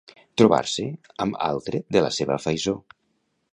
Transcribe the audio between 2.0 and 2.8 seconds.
la seva faisó.